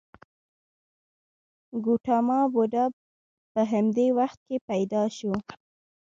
[1.85, 2.85] ګوتاما بودا
[3.53, 5.33] په همدې وخت کې پیدا شو.